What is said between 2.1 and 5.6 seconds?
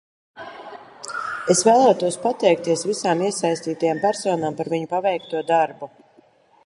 pateikties visām iesaistītajām personām par viņu paveikto